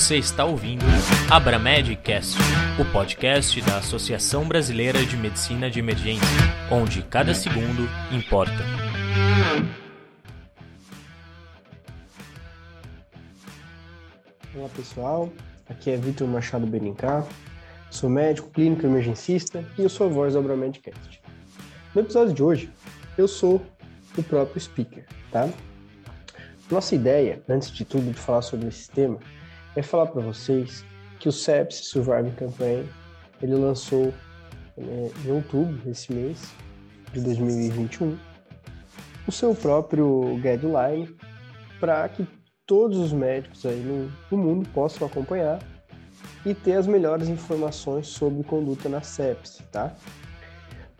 [0.00, 0.82] Você está ouvindo
[1.30, 2.34] Abramedcast,
[2.80, 6.26] o podcast da Associação Brasileira de Medicina de Emergência,
[6.72, 8.64] onde cada segundo importa.
[14.54, 15.30] Olá pessoal,
[15.68, 17.22] aqui é Vitor Machado Benincá,
[17.90, 21.20] sou médico clínico emergencista e eu sou a voz do Abramedcast.
[21.94, 22.72] No episódio de hoje,
[23.18, 23.62] eu sou
[24.16, 25.46] o próprio speaker, tá?
[26.70, 29.18] Nossa ideia, antes de tudo, de falar sobre esse tema,
[29.76, 30.84] é falar para vocês
[31.18, 32.88] que o Sepsis Surviving Campaign
[33.42, 34.12] ele lançou
[34.76, 36.52] né, em outubro desse mês
[37.12, 38.18] de 2021
[39.26, 41.14] o seu próprio guideline
[41.78, 42.26] para que
[42.66, 45.60] todos os médicos aí no, no, mundo possam acompanhar
[46.44, 49.94] e ter as melhores informações sobre conduta na sepsis, tá?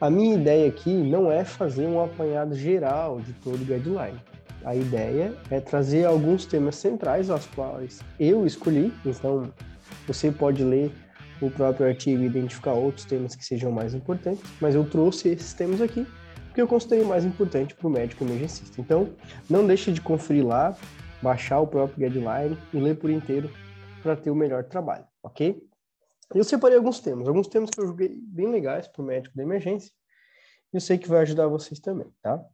[0.01, 4.21] A minha ideia aqui não é fazer um apanhado geral de todo o guideline.
[4.65, 9.53] A ideia é trazer alguns temas centrais, aos quais eu escolhi, então
[10.07, 10.93] você pode ler
[11.41, 15.55] o próprio artigo e identificar outros temas que sejam mais importantes, mas eu trouxe esses
[15.55, 16.07] temas aqui
[16.51, 18.81] porque eu considerei mais importante para o médico emergencista.
[18.81, 19.09] Então,
[19.49, 20.77] não deixe de conferir lá,
[21.23, 23.49] baixar o próprio guideline e ler por inteiro
[24.03, 25.63] para ter o melhor trabalho, ok?
[26.35, 29.43] Eu separei alguns temas, alguns temas que eu julguei bem legais para o médico da
[29.43, 29.93] emergência,
[30.73, 32.45] eu sei que vai ajudar vocês também, tá?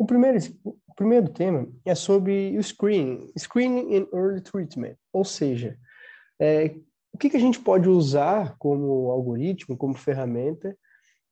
[0.00, 5.78] O primeiro, o primeiro tema é sobre o screening, screening and early treatment, ou seja,
[6.40, 6.74] é,
[7.12, 10.74] o que, que a gente pode usar como algoritmo, como ferramenta,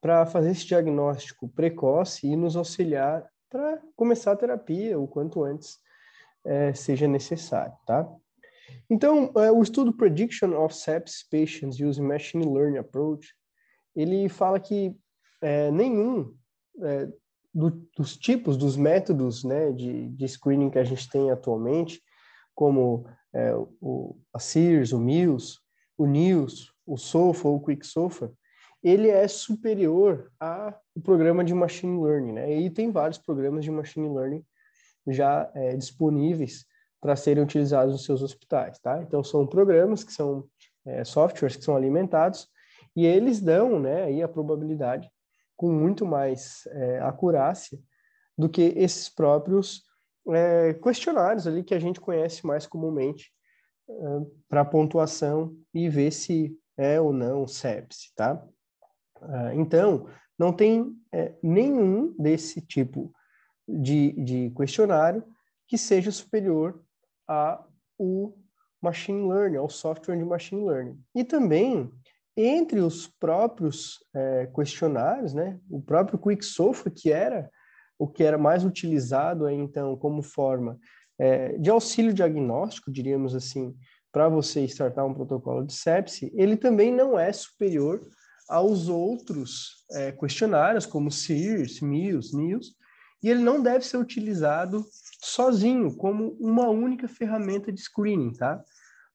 [0.03, 5.79] para fazer esse diagnóstico precoce e nos auxiliar para começar a terapia o quanto antes
[6.45, 8.07] é, seja necessário, tá?
[8.91, 13.35] Então, é, o estudo Prediction of Sepsis Patients Using Machine Learning Approach,
[13.97, 14.95] ele fala que
[15.41, 16.37] é, nenhum
[16.83, 17.09] é,
[17.55, 22.03] do, dos tipos, dos métodos né, de, de screening que a gente tem atualmente,
[22.55, 25.59] como é, o, a Sears, o Mills,
[25.97, 28.33] o News, o SOFA ou o QuickSOFA,
[28.83, 32.33] ele é superior ao programa de Machine Learning.
[32.33, 32.61] Né?
[32.61, 34.45] E tem vários programas de Machine Learning
[35.06, 36.65] já é, disponíveis
[37.01, 38.78] para serem utilizados nos seus hospitais.
[38.78, 39.03] Tá?
[39.03, 40.45] Então, são programas que são
[40.87, 42.49] é, softwares que são alimentados
[42.95, 45.11] e eles dão né, aí a probabilidade
[45.59, 47.79] com muito mais é, acurácia
[48.39, 49.83] do que esses próprios
[50.29, 53.33] é, questionários ali que a gente conhece mais comumente
[53.91, 53.95] é,
[54.49, 58.41] para pontuação e ver se é ou não sepse, tá?
[59.53, 60.09] Então,
[60.39, 63.13] não tem é, nenhum desse tipo
[63.67, 65.25] de, de questionário
[65.67, 66.81] que seja superior
[67.27, 67.65] a
[67.99, 68.33] o
[68.81, 71.03] machine learning, ao software de machine learning.
[71.13, 71.91] E também
[72.41, 77.50] entre os próprios é, questionários, né, o próprio QuickSofa, que era
[77.99, 80.78] o que era mais utilizado então como forma
[81.19, 83.75] é, de auxílio diagnóstico, diríamos assim,
[84.12, 88.00] para você startar um protocolo de sepse, ele também não é superior
[88.48, 92.75] aos outros é, questionários, como SIRS, MILS, NILS,
[93.21, 94.87] e ele não deve ser utilizado
[95.21, 98.62] sozinho, como uma única ferramenta de screening, tá?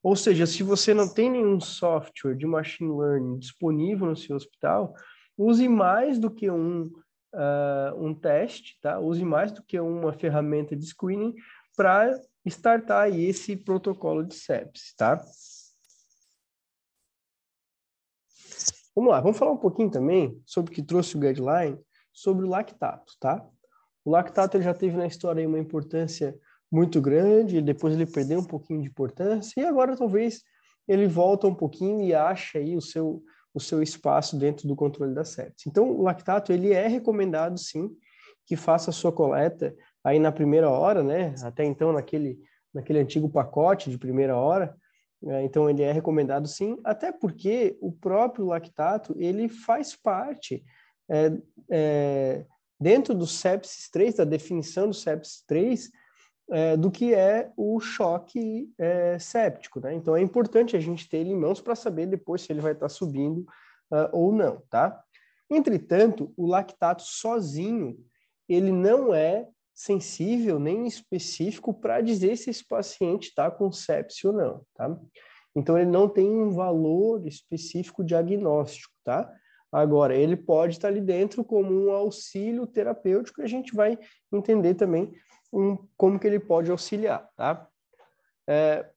[0.03, 4.93] Ou seja, se você não tem nenhum software de machine learning disponível no seu hospital,
[5.37, 6.83] use mais do que um,
[7.33, 8.99] uh, um teste, tá?
[8.99, 11.33] Use mais do que uma ferramenta de screening
[11.73, 15.23] para startar esse protocolo de sepsis, tá?
[18.93, 21.79] Vamos lá, vamos falar um pouquinho também sobre o que trouxe o guideline,
[22.11, 23.43] sobre o lactato, tá?
[24.03, 26.37] O lactato ele já teve na história uma importância
[26.73, 30.41] muito grande, depois ele perdeu um pouquinho de importância, e agora talvez
[30.87, 33.23] ele volta um pouquinho e acha aí o seu,
[33.53, 35.67] o seu espaço dentro do controle da sepsis.
[35.67, 37.91] Então, o lactato, ele é recomendado, sim,
[38.47, 41.35] que faça a sua coleta aí na primeira hora, né?
[41.43, 42.39] Até então, naquele,
[42.73, 44.75] naquele antigo pacote de primeira hora,
[45.21, 45.43] né?
[45.43, 50.65] então ele é recomendado, sim, até porque o próprio lactato, ele faz parte
[51.07, 51.31] é,
[51.69, 52.45] é,
[52.79, 55.91] dentro do sepsis 3, da definição do sepsis 3,
[56.53, 59.95] é, do que é o choque é, séptico, né?
[59.95, 62.73] Então é importante a gente ter ele em mãos para saber depois se ele vai
[62.73, 63.39] estar tá subindo
[63.91, 65.03] uh, ou não, tá?
[65.49, 67.97] Entretanto, o lactato sozinho,
[68.47, 74.35] ele não é sensível nem específico para dizer se esse paciente está com sepsia ou
[74.35, 74.95] não, tá?
[75.55, 79.27] Então ele não tem um valor específico diagnóstico, tá?
[79.71, 83.97] Agora, ele pode estar tá ali dentro como um auxílio terapêutico e a gente vai
[84.31, 85.11] entender também
[85.53, 87.67] um, como que ele pode auxiliar, tá?
[88.47, 88.89] É,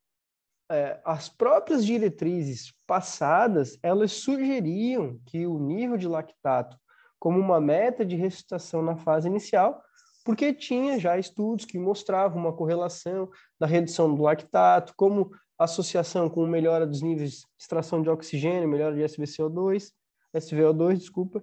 [0.70, 6.76] é, as próprias diretrizes passadas, elas sugeriam que o nível de lactato
[7.18, 9.82] como uma meta de ressuscitação na fase inicial,
[10.24, 16.46] porque tinha já estudos que mostravam uma correlação da redução do lactato, como associação com
[16.46, 19.92] melhora dos níveis de extração de oxigênio, melhora de SVCO2,
[20.34, 21.42] SVO2, desculpa.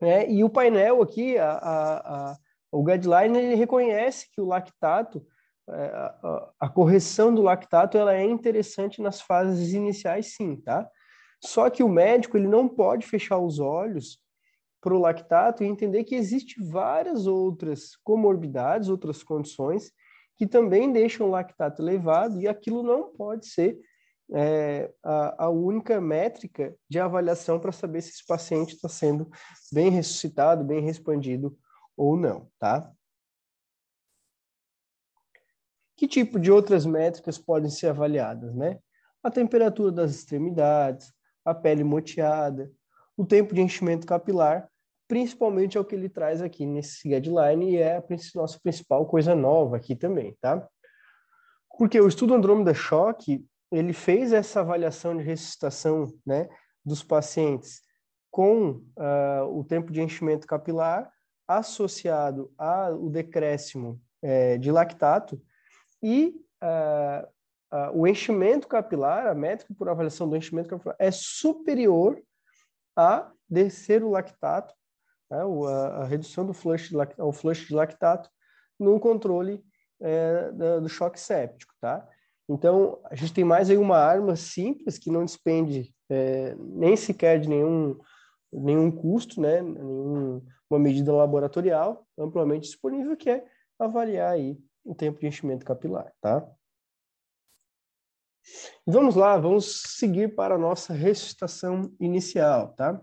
[0.00, 2.36] É, e o painel aqui, a, a, a,
[2.70, 5.24] o guideline, ele reconhece que o lactato,
[5.68, 5.86] é,
[6.60, 10.88] a, correção do lactato, ela é interessante nas fases iniciais, sim, tá?
[11.42, 14.18] Só que o médico, ele não pode fechar os olhos
[14.80, 19.92] para o lactato e entender que existe várias outras comorbidades, outras condições
[20.36, 23.78] que também deixam o lactato elevado e aquilo não pode ser
[24.32, 29.30] é, a, a, única métrica de avaliação para saber se esse paciente está sendo
[29.72, 31.56] bem ressuscitado, bem respondido
[31.96, 32.92] ou não, tá?
[35.96, 38.78] Que tipo de outras métricas podem ser avaliadas, né?
[39.22, 41.12] A temperatura das extremidades,
[41.44, 42.70] a pele moteada,
[43.16, 44.68] o tempo de enchimento capilar,
[45.08, 48.04] principalmente é o que ele traz aqui nesse guideline e é a
[48.34, 50.68] nossa principal coisa nova aqui também, tá?
[51.78, 56.48] Porque o estudo Andrômeda Choque, ele fez essa avaliação de ressuscitação, né,
[56.84, 57.82] dos pacientes
[58.30, 61.10] com uh, o tempo de enchimento capilar
[61.46, 65.40] associado ao decréscimo é, de lactato
[66.02, 67.26] e uh,
[67.94, 72.20] o enchimento capilar, a métrica por avaliação do enchimento capilar, é superior
[72.96, 74.74] a descer o lactato,
[75.30, 78.30] né, a, a, redução do flush de, ao flush de lactato
[78.78, 79.62] no controle
[80.00, 82.08] é, do, do choque séptico, tá?
[82.48, 87.40] Então, a gente tem mais aí uma arma simples que não despende é, nem sequer
[87.40, 87.98] de nenhum,
[88.52, 89.62] nenhum custo, né?
[89.62, 93.44] Nenhum, uma medida laboratorial amplamente disponível, que é
[93.78, 96.46] avaliar aí o tempo de enchimento capilar, tá?
[98.86, 103.00] Vamos lá, vamos seguir para a nossa ressuscitação inicial, tá?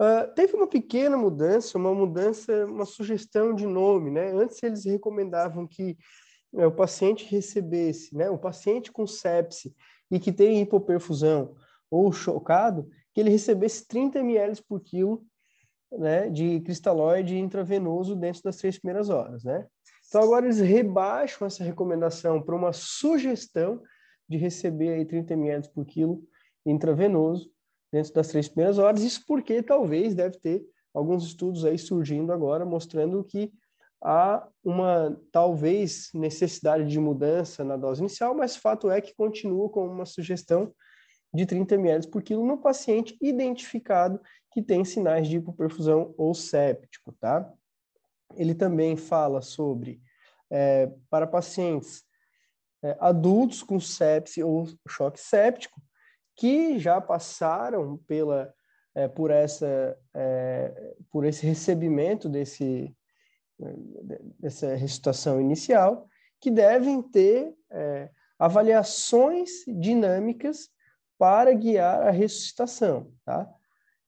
[0.00, 4.30] Uh, teve uma pequena mudança, uma mudança, uma sugestão de nome, né?
[4.30, 5.98] Antes eles recomendavam que
[6.52, 8.30] uh, o paciente recebesse, né?
[8.30, 9.74] O paciente com sepse
[10.08, 11.56] e que tem hipoperfusão
[11.90, 12.88] ou chocado,
[13.18, 15.26] que ele recebesse 30 ml por quilo
[15.90, 19.66] né, de cristalóide intravenoso dentro das três primeiras horas, né?
[20.06, 23.82] Então agora eles rebaixam essa recomendação para uma sugestão
[24.28, 26.22] de receber aí 30 ml por quilo
[26.64, 27.50] intravenoso
[27.92, 29.02] dentro das três primeiras horas.
[29.02, 33.52] Isso porque talvez deve ter alguns estudos aí surgindo agora mostrando que
[34.00, 39.88] há uma talvez necessidade de mudança na dose inicial, mas fato é que continua com
[39.88, 40.72] uma sugestão
[41.32, 44.20] de 30 ml por quilo no paciente identificado
[44.50, 47.52] que tem sinais de hipoperfusão ou séptico, tá?
[48.34, 50.00] Ele também fala sobre,
[50.50, 52.04] é, para pacientes
[52.82, 55.80] é, adultos com sepse ou choque séptico
[56.36, 58.54] que já passaram pela
[58.94, 62.94] é, por essa é, por esse recebimento desse
[64.38, 66.08] dessa ressuscitação inicial
[66.40, 68.08] que devem ter é,
[68.38, 70.70] avaliações dinâmicas
[71.18, 73.48] para guiar a ressuscitação, tá?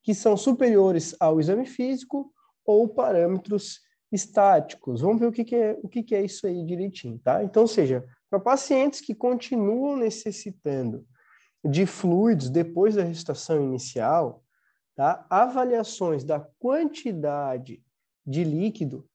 [0.02, 2.32] Que são superiores ao exame físico
[2.64, 3.80] ou parâmetros
[4.12, 5.00] estáticos.
[5.00, 7.42] Vamos ver o que, que é o que, que é isso aí direitinho, tá?
[7.42, 11.04] Então, seja, para pacientes que continuam necessitando
[11.64, 14.42] de fluidos depois da ressuscitação inicial,
[14.96, 15.26] tá?
[15.28, 17.82] avaliações da quantidade
[18.24, 19.06] de líquido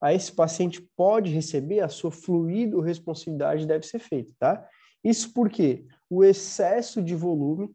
[0.00, 4.68] a esse paciente pode receber, a sua fluido responsividade deve ser feita, tá?
[5.06, 7.72] Isso porque o excesso de volume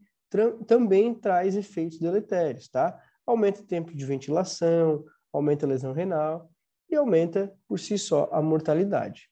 [0.68, 3.02] também traz efeitos deletérios, tá?
[3.26, 6.52] Aumenta o tempo de ventilação, aumenta a lesão renal
[6.90, 9.30] e aumenta por si só a mortalidade.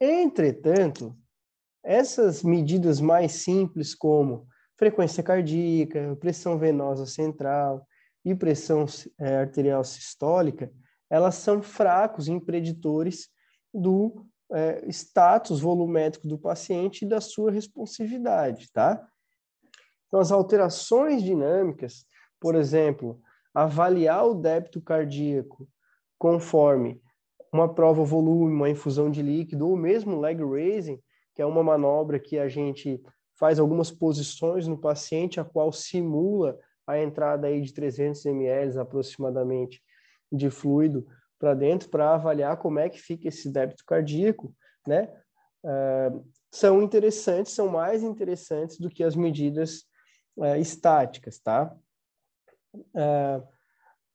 [0.00, 1.14] Entretanto,
[1.82, 4.46] essas medidas mais simples, como
[4.78, 7.86] frequência cardíaca, pressão venosa central
[8.24, 8.86] e pressão
[9.18, 10.72] é, arterial sistólica,
[11.10, 13.28] elas são fracos em preditores
[13.72, 19.06] do é, status volumétrico do paciente e da sua responsividade, tá?
[20.06, 22.06] Então, as alterações dinâmicas,
[22.38, 23.20] por exemplo,
[23.52, 25.68] avaliar o débito cardíaco
[26.18, 27.00] conforme
[27.52, 31.00] uma prova volume, uma infusão de líquido, ou mesmo leg raising,
[31.34, 33.02] que é uma manobra que a gente
[33.38, 39.82] faz algumas posições no paciente, a qual simula a entrada aí de 300 ml aproximadamente
[40.30, 41.06] de fluido
[41.44, 44.54] para dentro, para avaliar como é que fica esse débito cardíaco,
[44.86, 45.12] né?
[45.62, 49.82] Uh, são interessantes, são mais interessantes do que as medidas
[50.38, 51.76] uh, estáticas, tá?
[52.74, 53.46] Uh,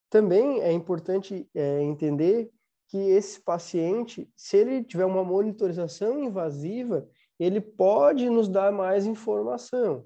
[0.10, 2.50] também é importante é, entender
[2.88, 7.08] que esse paciente, se ele tiver uma monitorização invasiva,
[7.40, 10.04] ele pode nos dar mais informação,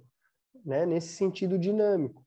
[0.65, 2.25] né, nesse sentido dinâmico.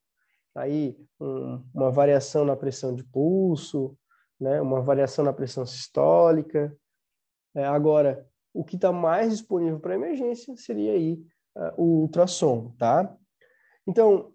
[0.55, 3.95] Aí, um, uma variação na pressão de pulso,
[4.39, 6.75] né, uma variação na pressão sistólica.
[7.55, 11.13] É, agora, o que está mais disponível para emergência seria aí
[11.55, 13.15] uh, o ultrassom, tá?
[13.87, 14.33] Então,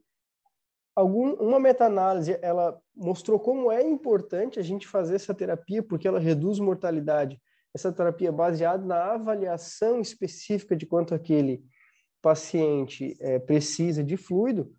[0.95, 6.19] algum, uma meta-análise, ela mostrou como é importante a gente fazer essa terapia, porque ela
[6.19, 7.41] reduz mortalidade.
[7.75, 11.65] Essa terapia é baseada na avaliação específica de quanto aquele
[12.21, 14.73] paciente é, precisa de fluido.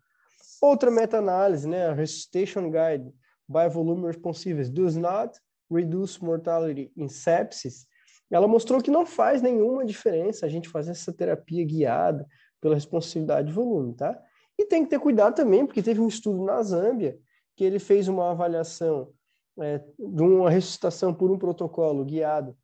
[0.60, 3.12] Outra meta-análise, né, a Resuscitation Guide
[3.48, 5.38] by Volume Responsiveness does not
[5.70, 7.86] reduce mortality in sepsis.
[8.30, 12.26] Ela mostrou que não faz nenhuma diferença a gente fazer essa terapia guiada
[12.60, 14.18] pela responsividade de volume, tá?
[14.58, 17.18] E tem que ter cuidado também, porque teve um estudo na Zâmbia
[17.56, 19.12] que ele fez uma avaliação
[19.60, 22.56] é, de uma ressuscitação por um protocolo guiado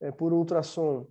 [0.00, 1.06] é, por ultrassom,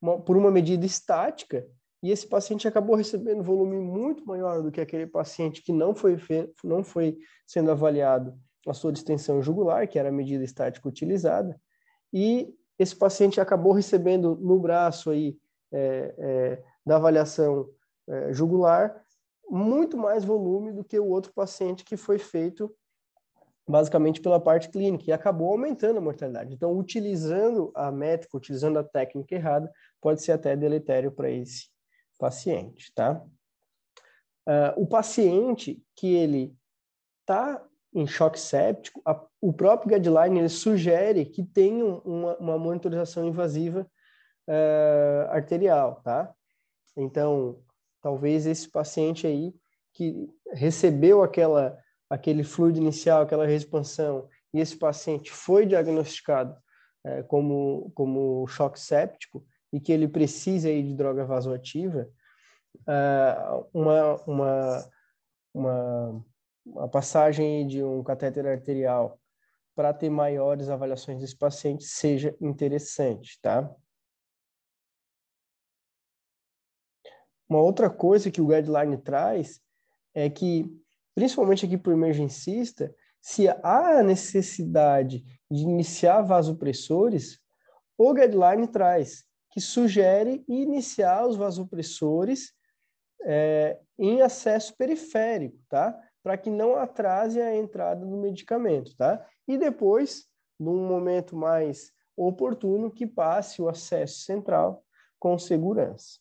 [0.00, 1.66] uma, por uma medida estática,
[2.02, 6.18] e esse paciente acabou recebendo volume muito maior do que aquele paciente que não foi,
[6.64, 11.60] não foi sendo avaliado a sua distensão jugular, que era a medida estática utilizada,
[12.12, 15.36] e esse paciente acabou recebendo no braço aí
[15.72, 17.68] é, é, da avaliação
[18.08, 19.02] é, jugular
[19.48, 22.74] muito mais volume do que o outro paciente que foi feito
[23.68, 26.52] basicamente pela parte clínica e acabou aumentando a mortalidade.
[26.52, 31.68] Então, utilizando a métrica, utilizando a técnica errada, pode ser até deletério para esse
[32.18, 33.22] paciente, tá?
[34.48, 36.56] Uh, o paciente que ele
[37.20, 37.64] está
[37.94, 43.86] em choque séptico, a, o próprio guideline ele sugere que tenha uma, uma monitorização invasiva
[44.48, 46.32] uh, arterial, tá?
[46.96, 47.58] Então,
[48.00, 49.54] talvez esse paciente aí
[49.92, 56.54] que recebeu aquela aquele fluido inicial, aquela expansão, e esse paciente foi diagnosticado
[57.06, 62.08] uh, como como choque séptico, e que ele precisa aí de droga vasoativa,
[62.80, 64.90] uh, uma, uma,
[65.54, 66.24] uma,
[66.64, 69.20] uma passagem de um catéter arterial
[69.74, 73.74] para ter maiores avaliações desse paciente seja interessante, tá?
[77.48, 79.60] Uma outra coisa que o guideline traz
[80.14, 80.64] é que,
[81.14, 87.38] principalmente aqui para o emergencista, se há necessidade de iniciar vasopressores,
[87.96, 92.52] o guideline traz que sugere iniciar os vasopressores
[93.24, 95.96] é, em acesso periférico, tá?
[96.22, 99.26] Para que não atrase a entrada do medicamento, tá?
[99.46, 104.84] E depois, num momento mais oportuno, que passe o acesso central
[105.18, 106.20] com segurança.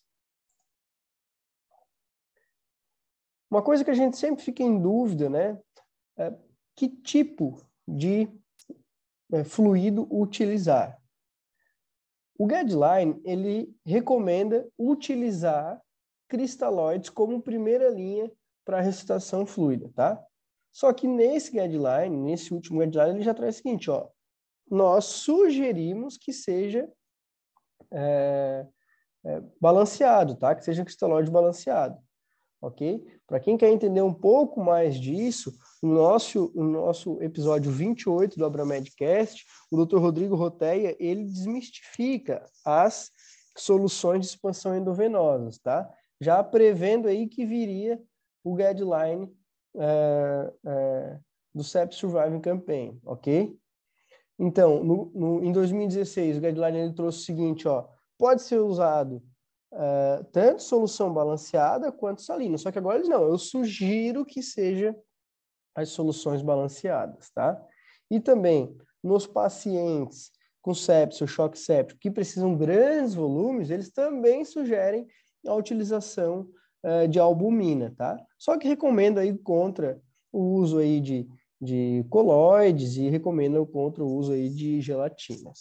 [3.49, 5.59] Uma coisa que a gente sempre fica em dúvida, né?
[6.17, 6.33] É
[6.75, 8.27] que tipo de
[9.31, 10.99] é, fluido utilizar.
[12.37, 15.81] O guideline ele recomenda utilizar
[16.27, 18.31] cristalóides como primeira linha
[18.65, 20.23] para ressuscitação fluida, tá?
[20.71, 24.07] Só que nesse guideline, nesse último guideline, ele já traz o seguinte, ó,
[24.69, 26.89] nós sugerimos que seja
[27.91, 28.65] é,
[29.25, 30.55] é, balanceado, tá?
[30.55, 32.01] Que seja cristalóide balanceado
[32.61, 33.03] ok?
[33.27, 35.51] Para quem quer entender um pouco mais disso,
[35.81, 39.97] no nosso, no nosso episódio 28 do Abramedcast, o Dr.
[39.97, 43.09] Rodrigo Roteia, ele desmistifica as
[43.57, 45.89] soluções de expansão endovenosa, tá?
[46.19, 47.99] Já prevendo aí que viria
[48.43, 49.31] o guideline
[49.75, 51.19] é, é,
[51.53, 53.57] do SEP Surviving Campaign, ok?
[54.39, 59.23] Então, no, no, em 2016, o guideline ele trouxe o seguinte, ó, pode ser usado
[59.71, 62.57] uh, tanto solução balanceada quanto salina.
[62.57, 64.95] Só que agora eles não, eu sugiro que seja
[65.75, 67.61] as soluções balanceadas, tá?
[68.09, 70.31] E também nos pacientes
[70.61, 75.07] com sepsis ou choque séptico que precisam grandes volumes, eles também sugerem
[75.47, 76.47] a utilização
[76.83, 78.17] uh, de albumina, tá?
[78.37, 81.27] Só que recomenda aí contra o uso aí de,
[81.59, 85.59] de coloides e recomenda contra o uso aí de gelatinas.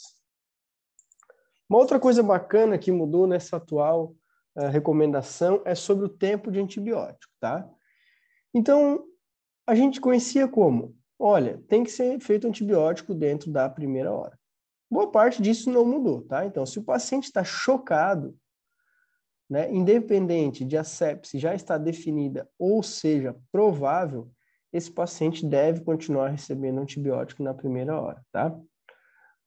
[1.69, 4.15] Uma outra coisa bacana que mudou nessa atual
[4.57, 7.69] uh, recomendação é sobre o tempo de antibiótico, tá?
[8.53, 9.05] Então,
[9.67, 14.37] a gente conhecia como, olha, tem que ser feito antibiótico dentro da primeira hora.
[14.91, 16.45] Boa parte disso não mudou, tá?
[16.45, 18.37] Então, se o paciente está chocado,
[19.51, 24.31] né, independente de a sepse já estar definida ou seja provável,
[24.73, 28.57] esse paciente deve continuar recebendo antibiótico na primeira hora, tá?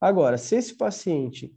[0.01, 1.55] Agora, se esse paciente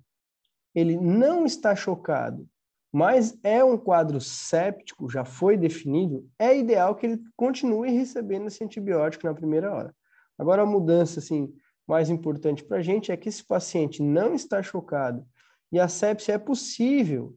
[0.72, 2.46] ele não está chocado,
[2.92, 8.62] mas é um quadro séptico, já foi definido, é ideal que ele continue recebendo esse
[8.62, 9.94] antibiótico na primeira hora.
[10.38, 11.52] Agora, a mudança assim,
[11.88, 15.26] mais importante para a gente é que esse paciente não está chocado
[15.72, 17.36] e a sepsia é possível,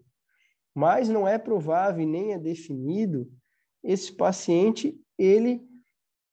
[0.80, 3.30] mas não é provável nem é definido,
[3.84, 5.62] esse paciente, ele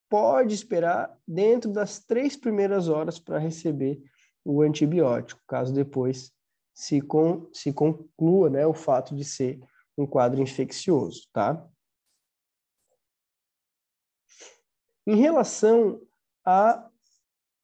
[0.09, 4.01] pode esperar dentro das três primeiras horas para receber
[4.45, 6.33] o antibiótico, caso depois
[6.73, 9.59] se, com, se conclua né, o fato de ser
[9.99, 11.69] um quadro infeccioso, tá?
[15.05, 16.01] Em relação
[16.45, 16.89] à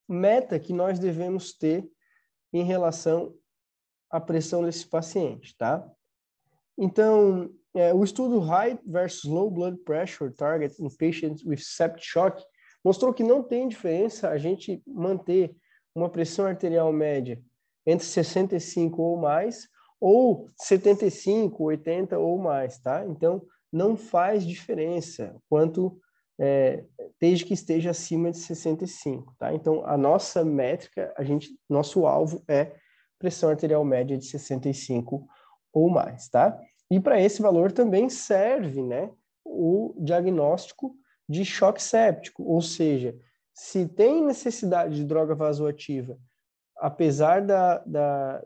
[0.09, 1.89] meta que nós devemos ter
[2.53, 3.33] em relação
[4.11, 5.89] à pressão desse paciente, tá?
[6.79, 12.43] Então, é, o estudo High versus Low Blood Pressure Target in Patients with Septic Shock
[12.85, 15.55] mostrou que não tem diferença a gente manter
[15.95, 17.41] uma pressão arterial média
[17.87, 19.69] entre 65 ou mais,
[20.00, 23.05] ou 75, 80 ou mais, tá?
[23.07, 25.99] Então, não faz diferença quanto
[26.38, 26.85] é,
[27.21, 29.55] desde que esteja acima de 65, tá?
[29.55, 32.75] Então, a nossa métrica, a gente, nosso alvo é
[33.19, 35.26] pressão arterial média de 65
[35.73, 36.61] ou mais, tá?
[36.91, 39.11] E para esse valor também serve, né,
[39.45, 40.95] o diagnóstico
[41.29, 43.17] de choque séptico, ou seja,
[43.55, 46.19] se tem necessidade de droga vasoativa,
[46.76, 48.43] apesar da, da,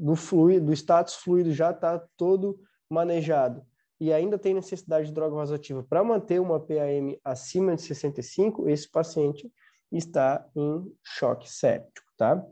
[0.00, 2.58] do fluido, do status fluido já estar tá todo
[2.90, 3.64] manejado,
[3.98, 8.90] e ainda tem necessidade de droga vasoativa para manter uma PAM acima de 65, esse
[8.90, 9.50] paciente
[9.90, 12.44] está em choque séptico, tá?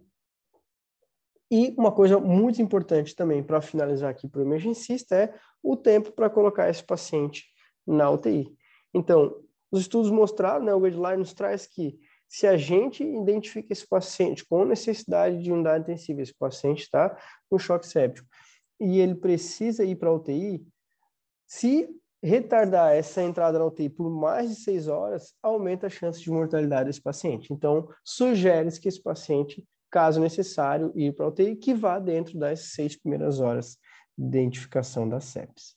[1.56, 6.10] E uma coisa muito importante também para finalizar aqui para o emergencista é o tempo
[6.10, 7.44] para colocar esse paciente
[7.86, 8.52] na UTI.
[8.92, 11.96] Então, os estudos mostraram, né, o guideline nos traz que
[12.28, 17.16] se a gente identifica esse paciente com necessidade de unidade intensiva, esse paciente está
[17.48, 18.26] com choque séptico,
[18.80, 20.66] e ele precisa ir para a UTI,
[21.46, 21.88] se
[22.20, 26.86] retardar essa entrada na UTI por mais de seis horas, aumenta a chance de mortalidade
[26.86, 27.52] desse paciente.
[27.52, 32.72] Então, sugere-se que esse paciente caso necessário, ir para a UTI, que vá dentro das
[32.72, 33.78] seis primeiras horas
[34.18, 35.76] de identificação da sepsis.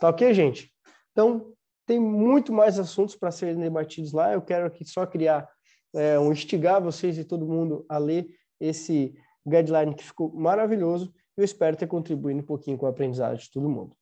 [0.00, 0.72] Tá ok, gente?
[1.10, 1.52] Então,
[1.86, 4.32] tem muito mais assuntos para serem debatidos lá.
[4.32, 5.46] Eu quero aqui só criar
[5.94, 8.26] é, um instigar vocês e todo mundo a ler
[8.58, 9.14] esse
[9.46, 11.12] guideline que ficou maravilhoso.
[11.36, 13.94] Eu espero ter contribuído um pouquinho com o aprendizado de todo mundo.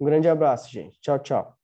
[0.00, 0.98] Um grande abraço, gente.
[0.98, 1.57] Tchau, tchau.